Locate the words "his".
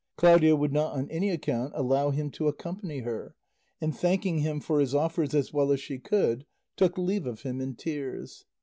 4.79-4.95